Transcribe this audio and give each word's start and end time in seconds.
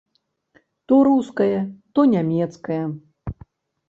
То 0.91 0.95
рускае, 1.07 1.59
то 1.97 2.05
нямецкае. 2.13 2.79